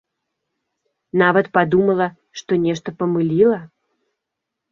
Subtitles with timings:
[1.23, 2.07] Нават падумала,
[2.41, 3.59] што нешта памыліла.